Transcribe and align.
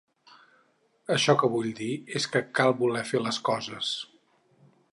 Això 1.15 1.35
que 1.41 1.49
vull 1.55 1.67
dir 1.79 1.91
és 2.21 2.27
que 2.35 2.41
cal 2.61 2.73
voler 2.81 3.05
fer 3.11 3.21
les 3.27 3.39
coses. 3.51 3.93